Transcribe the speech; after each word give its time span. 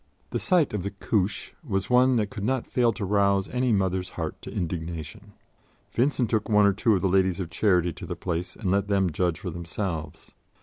The 0.31 0.39
sight 0.39 0.73
of 0.73 0.81
the 0.81 0.89
"Couche" 0.89 1.51
was 1.63 1.87
one 1.87 2.15
that 2.15 2.31
could 2.31 2.43
not 2.43 2.65
fail 2.65 2.91
to 2.93 3.05
rouse 3.05 3.47
any 3.49 3.71
mother's 3.71 4.09
heart 4.17 4.41
to 4.41 4.49
indignation. 4.51 5.33
Vincent 5.91 6.31
took 6.31 6.49
one 6.49 6.65
or 6.65 6.73
two 6.73 6.95
of 6.95 7.03
the 7.03 7.07
Ladies 7.07 7.39
of 7.39 7.51
Charity 7.51 7.93
to 7.93 8.07
the 8.07 8.15
place 8.15 8.55
and 8.55 8.71
let 8.71 8.87
them 8.87 9.11
judge 9.11 9.37
for 9.41 9.51
themselves. 9.51 10.31